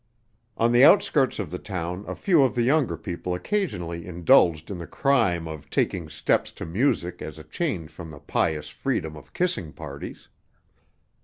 [0.57, 4.79] On the outskirts of the town a few of the younger people occasionally indulged in
[4.79, 9.31] the crime of taking steps to music as a change from the pious freedom of
[9.33, 10.27] kissing parties.